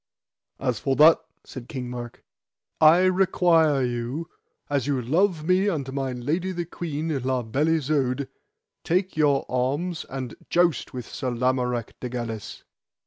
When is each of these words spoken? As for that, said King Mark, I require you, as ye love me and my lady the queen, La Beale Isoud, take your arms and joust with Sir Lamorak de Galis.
As 0.59 0.79
for 0.79 0.95
that, 0.95 1.19
said 1.43 1.69
King 1.69 1.87
Mark, 1.91 2.23
I 2.79 3.01
require 3.03 3.83
you, 3.85 4.31
as 4.67 4.87
ye 4.87 4.93
love 4.95 5.43
me 5.45 5.67
and 5.67 5.93
my 5.93 6.11
lady 6.11 6.51
the 6.51 6.65
queen, 6.65 7.15
La 7.21 7.43
Beale 7.43 7.67
Isoud, 7.77 8.27
take 8.83 9.15
your 9.15 9.45
arms 9.47 10.07
and 10.09 10.33
joust 10.49 10.91
with 10.91 11.05
Sir 11.05 11.29
Lamorak 11.29 11.99
de 11.99 12.09
Galis. 12.09 12.63